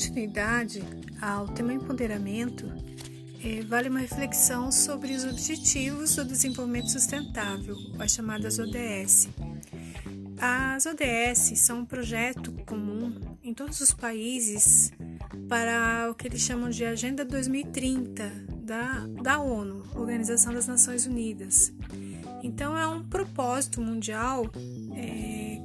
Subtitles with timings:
[0.00, 0.82] continuidade
[1.20, 2.72] ao tema empoderamento,
[3.44, 9.28] é, vale uma reflexão sobre os Objetivos do Desenvolvimento Sustentável, as chamadas ODS.
[10.38, 14.90] As ODS são um projeto comum em todos os países
[15.46, 21.74] para o que eles chamam de Agenda 2030 da, da ONU, Organização das Nações Unidas.
[22.42, 24.46] Então, é um propósito mundial
[24.96, 25.60] é,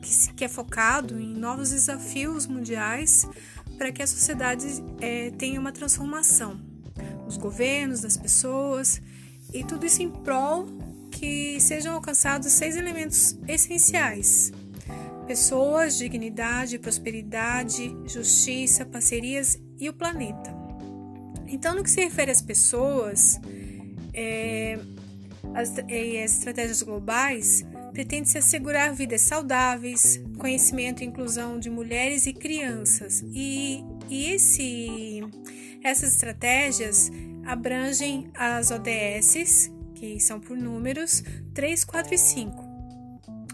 [0.00, 3.26] que, que, é focado em novos desafios mundiais
[3.76, 4.66] para que a sociedade
[5.00, 6.60] é, tenha uma transformação
[7.24, 9.00] dos governos, das pessoas,
[9.52, 10.66] e tudo isso em prol
[11.10, 14.52] que sejam alcançados seis elementos essenciais:
[15.26, 20.54] pessoas, dignidade, prosperidade, justiça, parcerias e o planeta.
[21.46, 23.40] Então, no que se refere às pessoas,
[24.12, 24.78] é,
[25.54, 27.64] as, e as estratégias globais,
[27.94, 33.24] pretende-se assegurar vidas saudáveis, conhecimento e inclusão de mulheres e crianças.
[33.32, 35.20] E, e esse,
[35.82, 37.10] essas estratégias
[37.46, 41.22] abrangem as ODS, que são por números
[41.54, 42.64] 3, 4 e 5,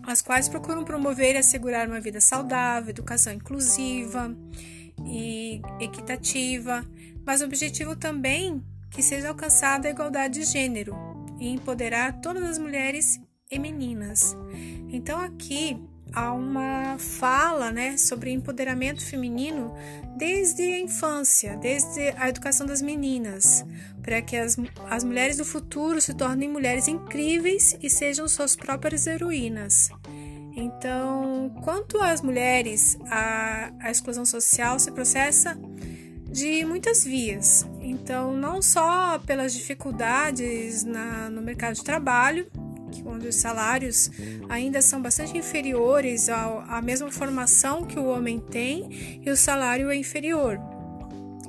[0.04, 4.34] as quais procuram promover e assegurar uma vida saudável, educação inclusiva
[5.04, 6.82] e equitativa,
[7.26, 10.96] mas o objetivo também que seja alcançada a igualdade de gênero
[11.38, 14.36] e empoderar todas as mulheres e meninas.
[14.88, 15.76] Então aqui
[16.12, 19.74] há uma fala né, sobre empoderamento feminino
[20.16, 23.64] desde a infância, desde a educação das meninas,
[24.02, 24.56] para que as,
[24.88, 29.90] as mulheres do futuro se tornem mulheres incríveis e sejam suas próprias heroínas.
[30.54, 35.58] Então, quanto às mulheres, a, a exclusão social se processa
[36.24, 37.66] de muitas vias.
[37.80, 42.46] Então, não só pelas dificuldades na, no mercado de trabalho,
[43.04, 44.10] onde os salários
[44.48, 49.96] ainda são bastante inferiores à mesma formação que o homem tem e o salário é
[49.96, 50.58] inferior,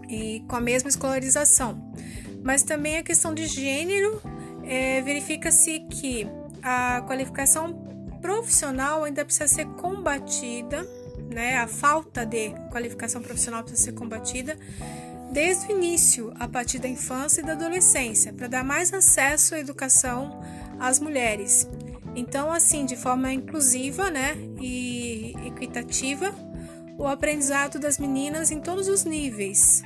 [0.09, 1.91] e com a mesma escolarização.
[2.44, 4.22] Mas também a questão de gênero,
[4.63, 6.28] é, verifica-se que
[6.62, 7.74] a qualificação
[8.22, 10.88] profissional ainda precisa ser combatida,
[11.30, 11.57] né?
[11.57, 14.57] a falta de qualificação profissional precisa ser combatida
[15.31, 19.59] desde o início, a partir da infância e da adolescência, para dar mais acesso à
[19.59, 20.41] educação
[20.81, 21.69] às mulheres.
[22.16, 26.34] Então, assim, de forma inclusiva né, e equitativa,
[26.97, 29.81] o aprendizado das meninas em todos os níveis,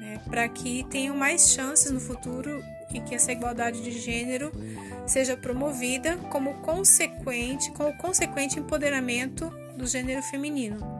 [0.00, 2.62] né, para que tenham mais chances no futuro
[2.94, 4.52] e que essa igualdade de gênero
[5.06, 10.95] seja promovida como consequente, com o consequente empoderamento do gênero feminino.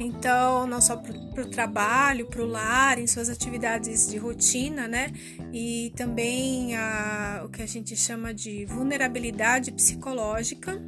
[0.00, 5.12] Então, não só para o trabalho, para o lar, em suas atividades de rotina, né?
[5.52, 10.80] E também a, o que a gente chama de vulnerabilidade psicológica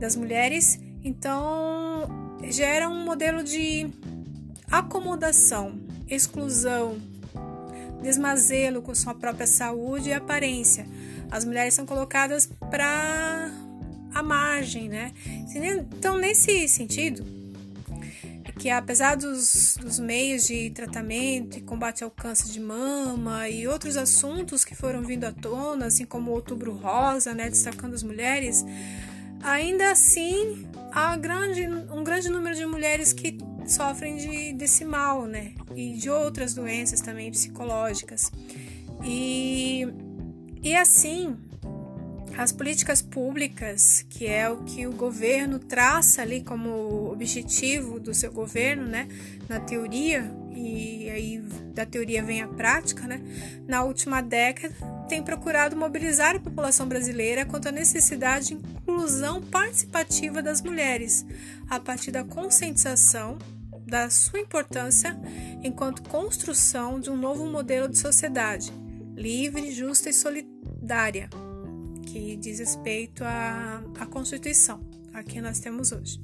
[0.00, 0.80] das mulheres.
[1.04, 2.08] Então,
[2.44, 3.86] gera um modelo de
[4.70, 6.96] acomodação, exclusão,
[8.02, 10.86] desmazelo com sua própria saúde e aparência.
[11.30, 13.50] As mulheres são colocadas para
[14.14, 15.12] a margem, né?
[15.94, 17.37] Então, nesse sentido,
[18.58, 23.96] que apesar dos, dos meios de tratamento e combate ao câncer de mama e outros
[23.96, 28.64] assuntos que foram vindo à tona, assim como o Outubro Rosa, né, destacando as mulheres,
[29.42, 35.54] ainda assim há grande, um grande número de mulheres que sofrem de, desse mal, né,
[35.76, 38.32] e de outras doenças também psicológicas.
[39.04, 39.86] E,
[40.62, 41.36] e assim,
[42.38, 48.30] as políticas públicas, que é o que o governo traça ali como objetivo do seu
[48.30, 49.08] governo, né,
[49.48, 51.38] na teoria, e aí
[51.74, 53.20] da teoria vem a prática, né,
[53.66, 54.72] na última década,
[55.08, 61.26] tem procurado mobilizar a população brasileira quanto à necessidade de inclusão participativa das mulheres,
[61.68, 63.36] a partir da conscientização
[63.84, 65.18] da sua importância
[65.64, 68.72] enquanto construção de um novo modelo de sociedade
[69.16, 71.28] livre, justa e solidária
[72.08, 74.80] que diz respeito à, à Constituição,
[75.12, 76.20] a que nós temos hoje.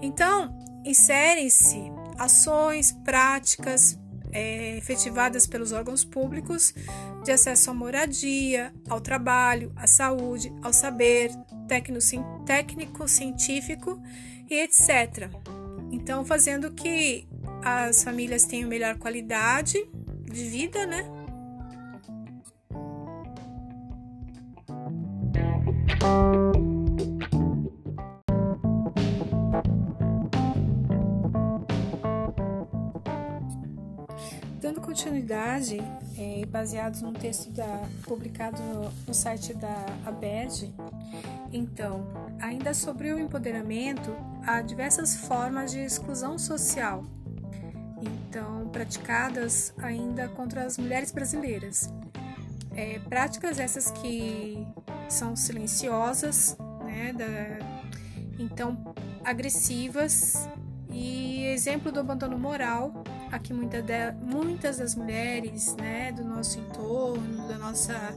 [0.00, 0.52] Então,
[0.84, 1.80] inserem-se
[2.18, 3.98] ações, práticas
[4.32, 6.74] é, efetivadas pelos órgãos públicos
[7.22, 11.30] de acesso à moradia, ao trabalho, à saúde, ao saber
[12.46, 14.02] técnico, científico
[14.48, 15.30] e etc.
[15.90, 17.28] Então, fazendo que
[17.62, 19.78] as famílias tenham melhor qualidade
[20.24, 21.21] de vida, né?
[34.70, 35.78] Oportunidade,
[36.16, 40.72] é, baseados num texto da, publicado no, no site da ABED,
[41.52, 42.06] então,
[42.40, 44.14] ainda sobre o empoderamento,
[44.46, 47.04] há diversas formas de exclusão social,
[48.00, 51.92] então praticadas ainda contra as mulheres brasileiras.
[52.74, 54.66] É, práticas essas que
[55.08, 57.82] são silenciosas, né, da,
[58.38, 58.94] então
[59.24, 60.48] agressivas
[60.90, 66.60] e exemplo do abandono moral a que muita de, muitas das mulheres né, do nosso
[66.60, 68.14] entorno, da nossa,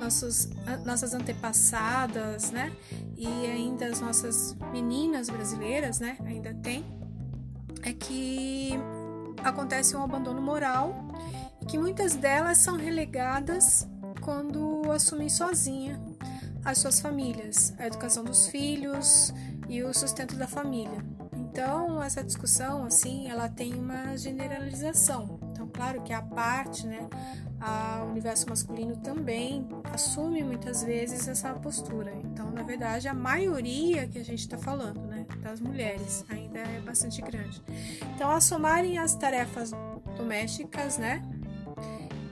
[0.00, 0.48] nossos,
[0.86, 2.72] nossas antepassadas, né,
[3.14, 6.82] e ainda as nossas meninas brasileiras, né, ainda tem,
[7.82, 8.72] é que
[9.44, 11.12] acontece um abandono moral
[11.60, 13.86] e que muitas delas são relegadas
[14.22, 16.00] quando assumem sozinha
[16.64, 19.34] as suas famílias, a educação dos filhos
[19.68, 21.13] e o sustento da família.
[21.54, 25.38] Então, essa discussão, assim, ela tem uma generalização.
[25.52, 27.08] Então, claro que a parte, né,
[28.02, 32.12] o universo masculino também assume muitas vezes essa postura.
[32.24, 36.80] Então, na verdade, a maioria que a gente está falando, né, das mulheres, ainda é
[36.80, 37.62] bastante grande.
[38.16, 39.70] Então, ao somarem as tarefas
[40.16, 41.22] domésticas, né,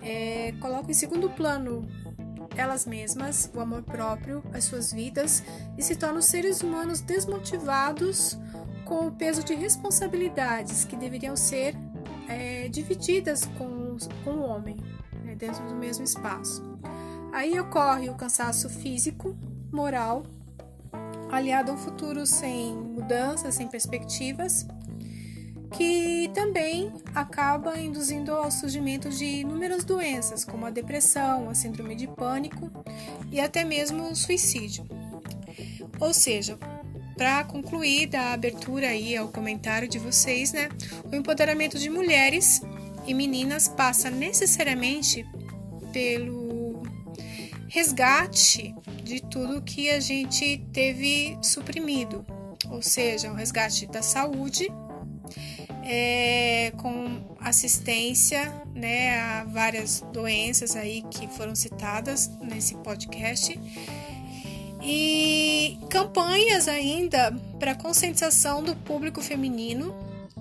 [0.03, 1.89] é, colocam em segundo plano
[2.57, 5.45] elas mesmas, o amor próprio, as suas vidas
[5.79, 8.37] e se tornam seres humanos desmotivados
[8.93, 11.75] com o peso de responsabilidades que deveriam ser
[12.29, 14.77] é, divididas com, com o homem,
[15.25, 16.63] né, dentro do mesmo espaço.
[17.33, 19.35] Aí ocorre o cansaço físico,
[19.73, 20.25] moral,
[21.31, 24.67] aliado a um futuro sem mudanças, sem perspectivas,
[25.71, 32.07] que também acaba induzindo ao surgimento de inúmeras doenças, como a depressão, a síndrome de
[32.07, 32.71] pânico
[33.31, 34.85] e até mesmo o suicídio.
[35.99, 36.59] Ou seja,
[37.23, 40.69] para concluir da abertura aí ao comentário de vocês, né?
[41.05, 42.61] O empoderamento de mulheres
[43.07, 45.25] e meninas passa necessariamente
[45.93, 46.83] pelo
[47.69, 48.75] resgate
[49.05, 52.27] de tudo que a gente teve suprimido,
[52.69, 54.67] ou seja, o resgate da saúde,
[55.85, 63.57] é, com assistência né, a várias doenças aí que foram citadas nesse podcast
[64.83, 69.95] e campanhas ainda para conscientização do público feminino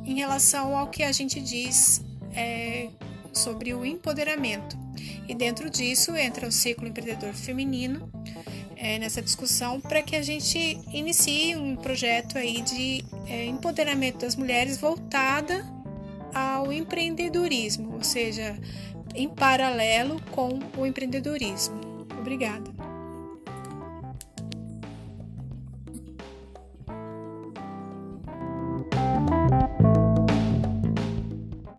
[0.04, 2.02] em relação ao que a gente diz
[2.34, 2.90] é,
[3.32, 4.78] sobre o empoderamento.
[5.28, 8.12] E dentro disso entra o ciclo empreendedor feminino
[8.76, 14.36] é, nessa discussão para que a gente inicie um projeto aí de é, empoderamento das
[14.36, 15.64] mulheres voltada
[16.34, 18.58] ao empreendedorismo, ou seja,
[19.14, 22.08] em paralelo com o empreendedorismo.
[22.20, 22.81] Obrigada.